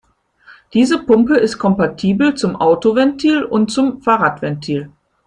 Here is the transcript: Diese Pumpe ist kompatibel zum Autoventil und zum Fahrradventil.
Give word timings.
Diese 0.73 0.97
Pumpe 0.97 1.37
ist 1.37 1.59
kompatibel 1.59 2.33
zum 2.33 2.55
Autoventil 2.55 3.43
und 3.43 3.69
zum 3.71 4.01
Fahrradventil. 4.01 4.89